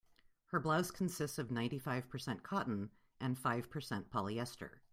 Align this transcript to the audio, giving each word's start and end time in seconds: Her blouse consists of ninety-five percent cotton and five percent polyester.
Her 0.45 0.59
blouse 0.59 0.89
consists 0.89 1.37
of 1.37 1.51
ninety-five 1.51 2.09
percent 2.09 2.41
cotton 2.41 2.89
and 3.19 3.37
five 3.37 3.69
percent 3.69 4.09
polyester. 4.09 4.79